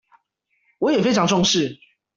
[0.79, 1.79] 我也非常重視